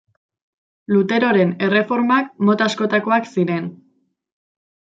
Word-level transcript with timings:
Luteroren 0.93 1.51
erreformak 1.67 2.33
mota 2.49 2.71
askotakoak 2.71 3.33
ziren. 3.37 3.73